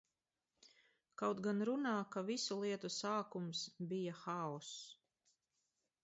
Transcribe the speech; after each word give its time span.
Kaut 1.21 1.41
gan 1.47 1.59
runā, 1.69 1.91
ka 2.15 2.23
visu 2.29 2.57
lietu 2.63 2.91
sākums 2.95 3.61
bija 3.91 4.15
haoss. 4.23 4.71